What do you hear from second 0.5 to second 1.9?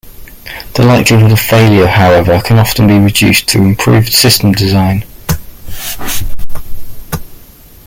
The likelihood of failure,